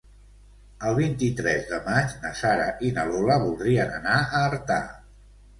[0.91, 4.83] El vint-i-tres de maig na Sara i na Lola voldrien anar a Artà.